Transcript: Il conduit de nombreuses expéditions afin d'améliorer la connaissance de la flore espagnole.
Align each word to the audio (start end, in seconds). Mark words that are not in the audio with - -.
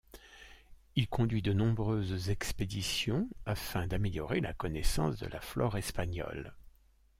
Il 0.95 1.07
conduit 1.07 1.43
de 1.43 1.53
nombreuses 1.53 2.31
expéditions 2.31 3.29
afin 3.45 3.85
d'améliorer 3.85 4.39
la 4.41 4.51
connaissance 4.51 5.19
de 5.19 5.27
la 5.27 5.39
flore 5.41 5.77
espagnole. 5.77 6.55